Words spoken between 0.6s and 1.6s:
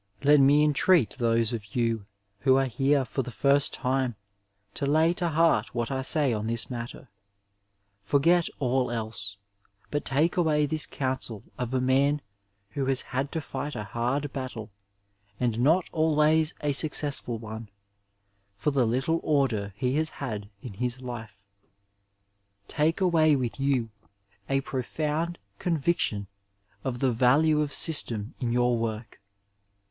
entreat those